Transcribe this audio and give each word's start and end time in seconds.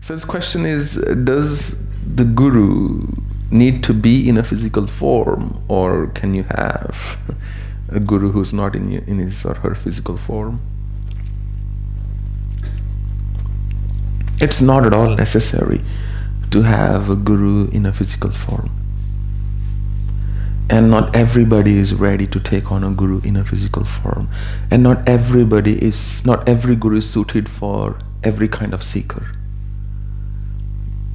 So 0.00 0.14
his 0.14 0.24
question 0.24 0.64
is 0.64 0.94
Does 1.24 1.76
the 2.14 2.24
guru 2.24 3.06
need 3.50 3.84
to 3.84 3.92
be 3.92 4.28
in 4.28 4.38
a 4.38 4.42
physical 4.42 4.86
form, 4.86 5.62
or 5.68 6.06
can 6.08 6.34
you 6.34 6.44
have 6.44 7.18
a 7.88 8.00
guru 8.00 8.30
who's 8.32 8.52
not 8.54 8.74
in, 8.74 8.92
in 8.92 9.18
his 9.18 9.44
or 9.44 9.54
her 9.54 9.74
physical 9.74 10.16
form? 10.16 10.60
It's 14.40 14.62
not 14.62 14.86
at 14.86 14.94
all 14.94 15.14
necessary 15.16 15.82
to 16.50 16.62
have 16.62 17.10
a 17.10 17.16
guru 17.16 17.68
in 17.70 17.84
a 17.84 17.92
physical 17.92 18.30
form. 18.30 18.70
And 20.70 20.88
not 20.88 21.14
everybody 21.14 21.76
is 21.76 21.92
ready 21.92 22.26
to 22.28 22.40
take 22.40 22.72
on 22.72 22.84
a 22.84 22.90
guru 22.92 23.20
in 23.22 23.36
a 23.36 23.44
physical 23.44 23.84
form. 23.84 24.28
And 24.70 24.82
not 24.82 25.06
everybody 25.06 25.82
is, 25.82 26.24
not 26.24 26.48
every 26.48 26.76
guru 26.76 26.98
is 26.98 27.10
suited 27.10 27.48
for 27.48 27.98
every 28.22 28.48
kind 28.48 28.72
of 28.72 28.82
seeker 28.82 29.26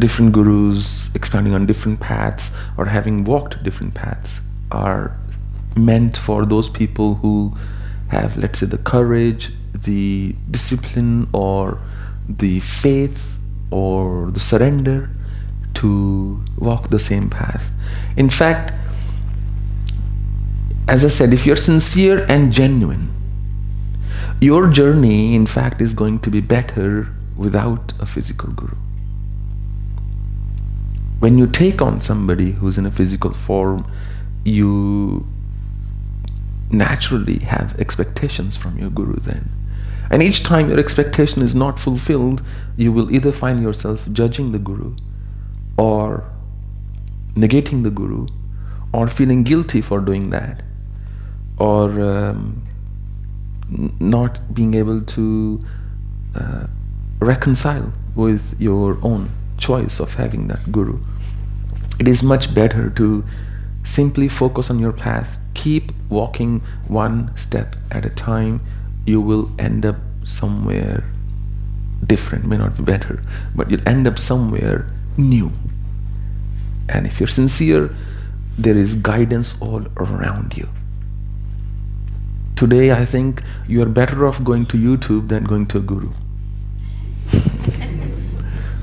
different 0.00 0.32
gurus 0.32 1.10
expanding 1.14 1.54
on 1.54 1.66
different 1.66 2.00
paths 2.00 2.50
or 2.76 2.86
having 2.86 3.24
walked 3.24 3.62
different 3.62 3.94
paths 3.94 4.40
are 4.72 5.16
meant 5.76 6.16
for 6.16 6.44
those 6.44 6.68
people 6.68 7.16
who 7.16 7.54
have, 8.08 8.36
let's 8.36 8.58
say, 8.58 8.66
the 8.66 8.78
courage, 8.78 9.52
the 9.72 10.34
discipline, 10.50 11.28
or 11.32 11.78
the 12.28 12.60
faith, 12.60 13.36
or 13.70 14.30
the 14.32 14.40
surrender 14.40 15.10
to 15.74 16.42
walk 16.58 16.90
the 16.90 16.98
same 16.98 17.30
path. 17.30 17.70
In 18.16 18.28
fact, 18.28 18.72
as 20.88 21.04
I 21.04 21.08
said, 21.08 21.32
if 21.32 21.46
you're 21.46 21.54
sincere 21.54 22.26
and 22.28 22.52
genuine, 22.52 23.12
your 24.40 24.66
journey, 24.66 25.36
in 25.36 25.46
fact, 25.46 25.80
is 25.80 25.94
going 25.94 26.18
to 26.20 26.30
be 26.30 26.40
better 26.40 27.08
without 27.36 27.92
a 28.00 28.06
physical 28.06 28.50
guru 28.50 28.76
when 31.20 31.38
you 31.38 31.46
take 31.46 31.80
on 31.80 32.00
somebody 32.00 32.52
who's 32.52 32.78
in 32.78 32.86
a 32.86 32.90
physical 32.90 33.32
form, 33.32 33.90
you 34.44 35.26
naturally 36.70 37.40
have 37.40 37.78
expectations 37.78 38.56
from 38.56 38.78
your 38.78 38.90
guru 38.90 39.20
then. 39.20 39.50
And 40.10 40.22
each 40.22 40.42
time 40.42 40.68
your 40.68 40.80
expectation 40.80 41.42
is 41.42 41.54
not 41.54 41.78
fulfilled, 41.78 42.42
you 42.76 42.90
will 42.90 43.12
either 43.12 43.32
find 43.32 43.62
yourself 43.62 44.08
judging 44.12 44.52
the 44.52 44.58
guru 44.58 44.96
or 45.76 46.24
negating 47.34 47.84
the 47.84 47.90
guru 47.90 48.26
or 48.92 49.06
feeling 49.06 49.44
guilty 49.44 49.80
for 49.80 50.00
doing 50.00 50.30
that 50.30 50.62
or 51.58 52.00
um, 52.00 52.62
not 54.00 54.54
being 54.54 54.74
able 54.74 55.02
to 55.02 55.62
uh, 56.34 56.66
reconcile 57.20 57.92
with 58.16 58.56
your 58.58 58.98
own 59.02 59.30
choice 59.60 60.00
of 60.00 60.14
having 60.14 60.48
that 60.48 60.72
guru. 60.72 60.98
It 61.98 62.08
is 62.08 62.22
much 62.22 62.54
better 62.54 62.90
to 62.90 63.24
simply 63.84 64.28
focus 64.28 64.70
on 64.70 64.78
your 64.78 64.92
path. 64.92 65.36
Keep 65.54 65.92
walking 66.08 66.62
one 66.88 67.36
step 67.36 67.76
at 67.90 68.06
a 68.06 68.10
time. 68.10 68.60
You 69.06 69.20
will 69.20 69.50
end 69.58 69.84
up 69.84 69.96
somewhere 70.24 71.04
different, 72.06 72.46
may 72.46 72.56
not 72.56 72.76
be 72.76 72.82
better, 72.82 73.22
but 73.54 73.70
you'll 73.70 73.86
end 73.86 74.06
up 74.06 74.18
somewhere 74.18 74.86
new. 75.16 75.52
And 76.88 77.06
if 77.06 77.20
you're 77.20 77.28
sincere, 77.28 77.94
there 78.58 78.76
is 78.76 78.96
guidance 78.96 79.56
all 79.60 79.86
around 79.96 80.56
you. 80.56 80.68
Today, 82.56 82.90
I 82.92 83.04
think 83.04 83.42
you 83.68 83.80
are 83.82 83.86
better 83.86 84.26
off 84.26 84.42
going 84.44 84.66
to 84.66 84.76
YouTube 84.76 85.28
than 85.28 85.44
going 85.44 85.66
to 85.68 85.78
a 85.78 85.80
guru 85.80 86.10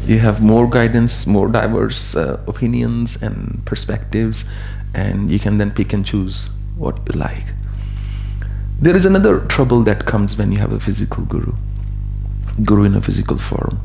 you 0.07 0.19
have 0.19 0.41
more 0.41 0.69
guidance, 0.69 1.27
more 1.27 1.49
diverse 1.49 2.15
uh, 2.15 2.39
opinions 2.47 3.21
and 3.21 3.61
perspectives, 3.65 4.45
and 4.93 5.29
you 5.29 5.37
can 5.37 5.57
then 5.57 5.71
pick 5.71 5.91
and 5.91 6.05
choose 6.05 6.47
what 6.77 6.97
you 7.07 7.19
like. 7.19 7.43
There 8.79 8.95
is 8.95 9.05
another 9.05 9.39
trouble 9.39 9.83
that 9.83 10.05
comes 10.05 10.37
when 10.37 10.51
you 10.51 10.59
have 10.59 10.71
a 10.71 10.79
physical 10.79 11.25
guru, 11.25 11.53
guru 12.63 12.85
in 12.85 12.95
a 12.95 13.01
physical 13.01 13.37
form. 13.37 13.79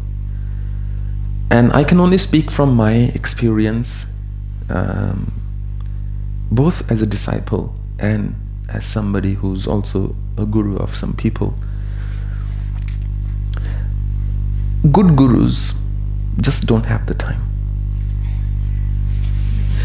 And 1.50 1.72
I 1.72 1.82
can 1.82 1.98
only 1.98 2.18
speak 2.18 2.50
from 2.50 2.76
my 2.76 2.94
experience, 3.14 4.06
um, 4.68 5.32
both 6.50 6.88
as 6.90 7.02
a 7.02 7.06
disciple 7.06 7.74
and 7.98 8.34
as 8.68 8.86
somebody 8.86 9.34
who's 9.34 9.66
also 9.66 10.14
a 10.38 10.46
guru 10.46 10.76
of 10.76 10.94
some 10.94 11.14
people. 11.14 11.54
Good 14.90 15.16
gurus 15.16 15.74
just 16.40 16.66
don't 16.66 16.84
have 16.84 17.06
the 17.06 17.14
time. 17.14 17.40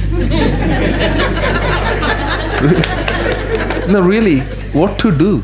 no, 3.92 4.02
really, 4.02 4.40
what 4.74 4.98
to 5.00 5.12
do? 5.12 5.44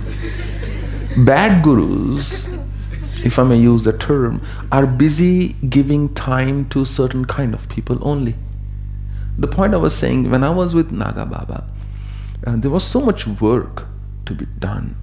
Bad 1.26 1.64
gurus, 1.64 2.48
if 3.24 3.38
I 3.38 3.44
may 3.44 3.58
use 3.58 3.84
the 3.84 3.94
term, 3.94 4.42
are 4.72 4.88
busy 4.88 5.50
giving 5.70 6.14
time 6.14 6.68
to 6.70 6.86
certain 6.86 7.26
kind 7.26 7.54
of 7.54 7.70
people 7.70 8.00
only. 8.02 8.36
The 9.38 9.48
point 9.48 9.74
I 9.74 9.78
was 9.78 9.96
saying, 9.96 10.32
when 10.32 10.44
I 10.44 10.50
was 10.50 10.74
with 10.74 10.92
Naga 10.92 11.26
Baba, 11.26 11.70
uh, 12.46 12.56
there 12.58 12.72
was 12.72 12.84
so 12.84 13.02
much 13.02 13.28
work 13.28 13.86
to 14.26 14.34
be 14.34 14.46
done 14.60 14.96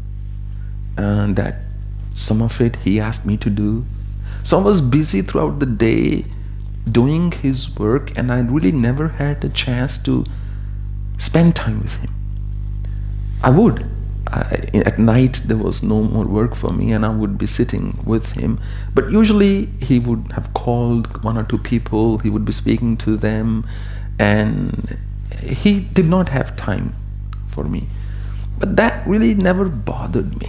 and 0.96 1.36
that 1.36 1.56
some 2.12 2.42
of 2.42 2.60
it 2.60 2.76
he 2.76 3.00
asked 3.00 3.24
me 3.24 3.36
to 3.38 3.50
do, 3.50 3.84
so 4.42 4.58
I 4.58 4.62
was 4.62 4.80
busy 4.80 5.22
throughout 5.22 5.58
the 5.58 5.66
day 5.66 6.24
doing 6.90 7.32
his 7.32 7.76
work, 7.78 8.16
and 8.16 8.32
I 8.32 8.40
really 8.40 8.72
never 8.72 9.08
had 9.08 9.44
a 9.44 9.48
chance 9.48 9.98
to 9.98 10.24
spend 11.18 11.56
time 11.56 11.82
with 11.82 11.96
him. 11.96 12.10
I 13.42 13.50
would. 13.50 13.88
I, 14.26 14.68
at 14.74 14.98
night, 14.98 15.42
there 15.46 15.56
was 15.56 15.82
no 15.82 16.02
more 16.02 16.24
work 16.24 16.54
for 16.54 16.70
me, 16.70 16.92
and 16.92 17.04
I 17.04 17.08
would 17.08 17.36
be 17.36 17.46
sitting 17.46 18.00
with 18.04 18.32
him. 18.32 18.58
But 18.94 19.10
usually, 19.10 19.66
he 19.80 19.98
would 19.98 20.32
have 20.32 20.52
called 20.54 21.22
one 21.24 21.36
or 21.36 21.44
two 21.44 21.58
people, 21.58 22.18
he 22.18 22.30
would 22.30 22.44
be 22.44 22.52
speaking 22.52 22.96
to 22.98 23.16
them, 23.16 23.66
and 24.18 24.98
he 25.42 25.80
did 25.80 26.06
not 26.06 26.28
have 26.28 26.56
time 26.56 26.94
for 27.48 27.64
me. 27.64 27.86
But 28.58 28.76
that 28.76 29.06
really 29.06 29.34
never 29.34 29.64
bothered 29.64 30.38
me 30.38 30.48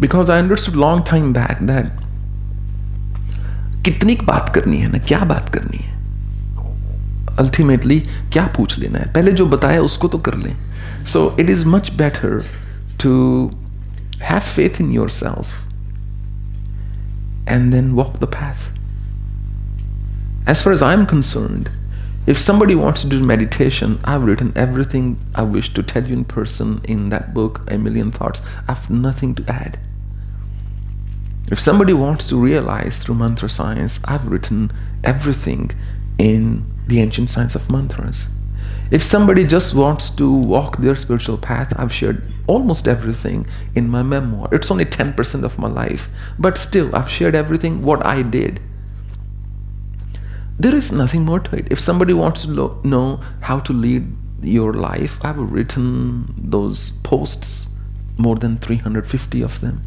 because 0.00 0.30
I 0.30 0.38
understood 0.38 0.74
long 0.74 1.04
time 1.04 1.32
back 1.32 1.60
that 1.60 1.92
कितनी 3.84 4.16
बात 4.24 4.52
करनी 4.54 4.78
है 4.78 4.90
ना 4.92 4.98
क्या 5.08 5.18
बात 5.32 5.48
करनी 5.54 5.78
है 5.78 5.98
ultimately 7.38 7.98
क्या 8.32 8.46
पूछ 8.56 8.78
लेना 8.78 8.98
है 8.98 9.12
पहले 9.12 9.32
जो 9.32 9.46
बताया 9.46 9.80
उसको 9.82 10.08
तो 10.08 10.18
कर 10.28 10.34
लें 10.36 10.54
so 11.12 11.24
it 11.40 11.50
is 11.50 11.66
much 11.68 11.92
better 11.98 12.42
to 13.02 13.12
have 14.22 14.40
faith 14.54 14.80
in 14.80 14.90
yourself 15.18 15.58
and 17.50 17.72
then 17.72 17.96
walk 17.96 18.20
the 18.20 18.28
path. 18.28 18.70
As 20.46 20.62
far 20.62 20.72
as 20.72 20.82
I'm 20.82 21.04
concerned, 21.06 21.70
if 22.26 22.38
somebody 22.38 22.74
wants 22.74 23.02
to 23.02 23.08
do 23.08 23.22
meditation, 23.22 23.98
I've 24.04 24.22
written 24.22 24.52
everything 24.54 25.18
I 25.34 25.42
wish 25.42 25.74
to 25.74 25.82
tell 25.82 26.06
you 26.06 26.14
in 26.14 26.24
person 26.24 26.80
in 26.84 27.08
that 27.08 27.34
book, 27.34 27.60
A 27.68 27.78
Million 27.78 28.12
Thoughts. 28.12 28.40
I 28.68 28.74
have 28.74 28.88
nothing 28.88 29.34
to 29.34 29.44
add. 29.48 29.78
If 31.50 31.58
somebody 31.58 31.92
wants 31.92 32.28
to 32.28 32.36
realize 32.36 32.98
through 32.98 33.16
mantra 33.16 33.50
science, 33.50 33.98
I've 34.04 34.28
written 34.28 34.70
everything 35.02 35.72
in 36.16 36.64
the 36.86 37.00
ancient 37.00 37.28
science 37.28 37.56
of 37.56 37.68
mantras. 37.68 38.28
If 38.92 39.02
somebody 39.02 39.44
just 39.44 39.74
wants 39.74 40.10
to 40.10 40.30
walk 40.30 40.76
their 40.76 40.94
spiritual 40.94 41.38
path, 41.38 41.72
I've 41.76 41.92
shared 41.92 42.24
almost 42.46 42.86
everything 42.86 43.48
in 43.74 43.88
my 43.88 44.04
memoir. 44.04 44.48
It's 44.52 44.70
only 44.70 44.84
10% 44.84 45.42
of 45.42 45.58
my 45.58 45.66
life, 45.66 46.08
but 46.38 46.56
still, 46.56 46.94
I've 46.94 47.10
shared 47.10 47.34
everything 47.34 47.82
what 47.82 48.06
I 48.06 48.22
did. 48.22 48.60
There 50.56 50.74
is 50.74 50.92
nothing 50.92 51.24
more 51.24 51.40
to 51.40 51.56
it. 51.56 51.66
If 51.68 51.80
somebody 51.80 52.12
wants 52.12 52.42
to 52.42 52.50
lo- 52.50 52.80
know 52.84 53.20
how 53.40 53.58
to 53.60 53.72
lead 53.72 54.06
your 54.40 54.74
life, 54.74 55.18
I've 55.22 55.38
written 55.38 56.32
those 56.36 56.90
posts, 57.02 57.68
more 58.18 58.36
than 58.36 58.58
350 58.58 59.42
of 59.42 59.60
them 59.60 59.82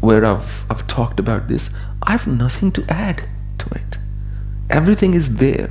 where 0.00 0.24
I've, 0.24 0.66
I've 0.70 0.86
talked 0.86 1.18
about 1.18 1.48
this, 1.48 1.70
I 2.02 2.12
have 2.12 2.26
nothing 2.26 2.72
to 2.72 2.84
add 2.88 3.28
to 3.58 3.74
it. 3.74 3.98
Everything 4.70 5.14
is 5.14 5.36
there. 5.36 5.70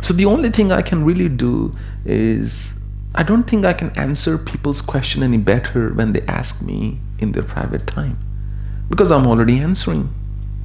So 0.00 0.12
the 0.14 0.24
only 0.24 0.50
thing 0.50 0.72
I 0.72 0.82
can 0.82 1.04
really 1.04 1.28
do 1.28 1.76
is 2.04 2.74
I 3.14 3.22
don't 3.22 3.44
think 3.44 3.64
I 3.64 3.72
can 3.72 3.90
answer 3.90 4.38
people's 4.38 4.80
question 4.80 5.22
any 5.22 5.36
better 5.36 5.92
when 5.92 6.12
they 6.12 6.22
ask 6.22 6.62
me 6.62 6.98
in 7.18 7.32
their 7.32 7.42
private 7.42 7.86
time 7.86 8.18
because 8.88 9.12
I'm 9.12 9.26
already 9.26 9.58
answering 9.58 10.12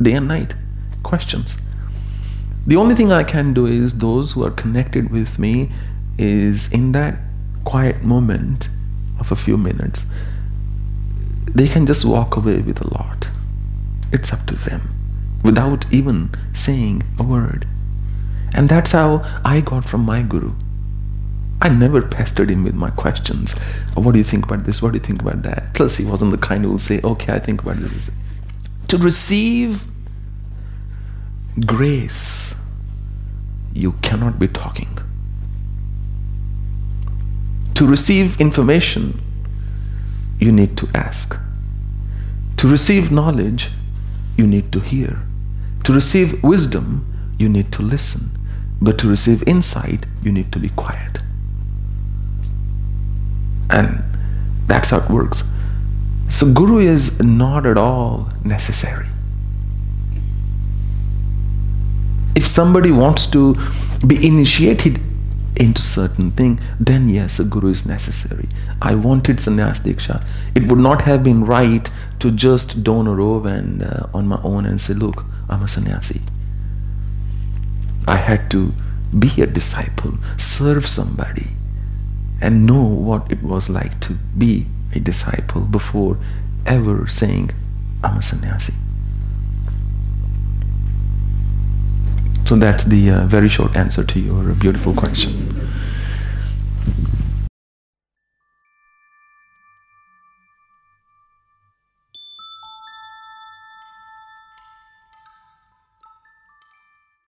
day 0.01 0.13
and 0.13 0.27
night 0.27 0.55
questions. 1.03 1.57
The 2.65 2.75
only 2.75 2.95
thing 2.95 3.11
I 3.11 3.23
can 3.23 3.53
do 3.53 3.65
is 3.65 3.99
those 3.99 4.33
who 4.33 4.43
are 4.45 4.51
connected 4.51 5.11
with 5.11 5.39
me 5.39 5.71
is 6.17 6.67
in 6.69 6.91
that 6.93 7.19
quiet 7.63 8.03
moment 8.03 8.69
of 9.19 9.31
a 9.31 9.35
few 9.35 9.57
minutes 9.57 10.05
they 11.53 11.67
can 11.67 11.85
just 11.85 12.05
walk 12.05 12.35
away 12.37 12.59
with 12.59 12.81
a 12.81 12.87
lot. 12.93 13.27
It's 14.11 14.31
up 14.33 14.45
to 14.47 14.55
them. 14.55 14.93
without 15.43 15.85
even 15.93 16.31
saying 16.53 17.03
a 17.19 17.23
word. 17.23 17.65
And 18.53 18.67
that's 18.67 18.91
how 18.91 19.23
I 19.45 19.61
got 19.61 19.85
from 19.85 20.01
my 20.01 20.21
guru. 20.23 20.53
I 21.61 21.69
never 21.69 22.01
pestered 22.01 22.49
him 22.49 22.63
with 22.63 22.75
my 22.75 22.89
questions. 22.89 23.57
What 23.93 24.11
do 24.11 24.17
you 24.17 24.23
think 24.23 24.45
about 24.45 24.63
this? 24.65 24.81
What 24.81 24.91
do 24.91 24.97
you 24.97 25.03
think 25.03 25.21
about 25.21 25.43
that? 25.43 25.73
Plus, 25.73 25.95
he 25.97 26.05
wasn't 26.05 26.31
the 26.31 26.37
kind 26.37 26.63
who 26.63 26.71
would 26.71 26.81
say, 26.81 26.99
Okay, 27.03 27.33
I 27.33 27.39
think 27.39 27.61
about 27.61 27.77
this. 27.77 28.09
To 28.89 28.97
receive 28.97 29.85
grace, 31.65 32.55
you 33.73 33.93
cannot 34.01 34.37
be 34.39 34.47
talking. 34.47 34.97
To 37.75 37.87
receive 37.87 38.39
information, 38.41 39.19
you 40.39 40.51
need 40.51 40.77
to 40.77 40.89
ask. 40.93 41.37
To 42.57 42.67
receive 42.67 43.11
knowledge, 43.11 43.69
you 44.35 44.47
need 44.47 44.71
to 44.71 44.79
hear. 44.79 45.19
To 45.83 45.93
receive 45.93 46.41
wisdom, 46.43 47.05
you 47.37 47.49
need 47.49 47.71
to 47.73 47.81
listen. 47.81 48.31
But 48.81 48.97
to 48.99 49.07
receive 49.07 49.47
insight, 49.47 50.05
you 50.23 50.31
need 50.31 50.51
to 50.51 50.59
be 50.59 50.69
quiet. 50.69 51.19
And 53.69 54.03
that's 54.67 54.91
how 54.91 54.99
it 54.99 55.09
works. 55.09 55.43
So, 56.29 56.51
Guru 56.51 56.79
is 56.79 57.19
not 57.19 57.65
at 57.65 57.77
all 57.77 58.29
necessary. 58.43 59.07
If 62.35 62.45
somebody 62.45 62.91
wants 62.91 63.25
to 63.27 63.55
be 64.05 64.25
initiated 64.25 64.99
into 65.59 65.81
certain 65.81 66.31
thing, 66.31 66.59
then 66.79 67.09
yes, 67.09 67.39
a 67.39 67.43
guru 67.43 67.69
is 67.69 67.85
necessary. 67.85 68.47
I 68.81 68.95
wanted 68.95 69.37
sannyas 69.37 69.81
diksha. 69.81 70.23
It 70.55 70.67
would 70.67 70.79
not 70.79 71.01
have 71.03 71.23
been 71.23 71.43
right 71.45 71.89
to 72.19 72.31
just 72.31 72.83
don 72.83 73.07
a 73.07 73.13
robe 73.13 73.45
and 73.45 73.83
uh, 73.83 74.07
on 74.13 74.27
my 74.27 74.39
own 74.43 74.65
and 74.65 74.79
say, 74.79 74.93
"Look, 74.93 75.25
I'm 75.49 75.63
a 75.63 75.67
sannyasi." 75.67 76.21
I 78.07 78.17
had 78.17 78.49
to 78.51 78.73
be 79.17 79.41
a 79.41 79.47
disciple, 79.47 80.17
serve 80.37 80.87
somebody, 80.87 81.47
and 82.41 82.65
know 82.65 82.83
what 82.83 83.29
it 83.31 83.43
was 83.43 83.69
like 83.69 83.99
to 84.01 84.13
be 84.37 84.67
a 84.93 84.99
disciple 84.99 85.61
before 85.61 86.17
ever 86.65 87.07
saying, 87.07 87.51
I'm 88.03 88.17
a 88.17 88.23
sannyasi. 88.23 88.73
So 92.45 92.55
that's 92.55 92.85
the 92.85 93.09
uh, 93.09 93.25
very 93.25 93.49
short 93.49 93.75
answer 93.75 94.03
to 94.03 94.19
your 94.19 94.53
beautiful 94.53 94.93
question. 94.93 95.46